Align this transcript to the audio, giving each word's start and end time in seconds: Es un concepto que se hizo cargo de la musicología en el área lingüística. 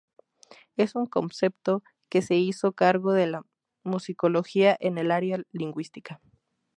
Es 0.77 0.95
un 0.95 1.05
concepto 1.05 1.83
que 2.09 2.23
se 2.23 2.33
hizo 2.35 2.71
cargo 2.71 3.13
de 3.13 3.27
la 3.27 3.45
musicología 3.83 4.75
en 4.79 4.97
el 4.97 5.11
área 5.11 5.43
lingüística. 5.51 6.19